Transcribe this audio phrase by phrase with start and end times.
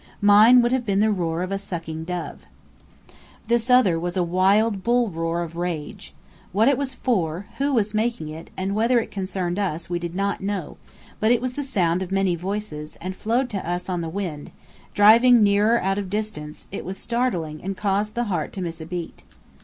[0.19, 2.39] Mine would have been the roar of a sucking dove.
[3.47, 6.11] This other was a wild bull roar of rage.
[6.51, 10.15] What it was for, who was making it, and whether it concerned us, we did
[10.15, 10.77] not know;
[11.19, 14.49] but it was the sound of many voices, and flowing to us on the wind,
[14.95, 18.87] driving nearer out of distance, it was startling and caused the heart to miss a
[18.87, 19.21] beat.